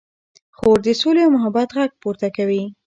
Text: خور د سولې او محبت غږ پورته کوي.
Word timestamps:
خور 0.57 0.77
د 0.85 0.87
سولې 1.01 1.21
او 1.25 1.31
محبت 1.35 1.69
غږ 1.77 1.91
پورته 2.01 2.27
کوي. 2.37 2.63